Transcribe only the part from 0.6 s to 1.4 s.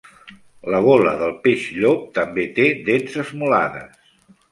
La gola del